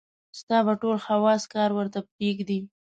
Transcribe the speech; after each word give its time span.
ستا 0.39 0.57
به 0.65 0.73
ټول 0.81 0.97
حواص 1.07 1.43
کار 1.53 1.69
ورته 1.75 1.99
پرېږدي. 2.11 2.59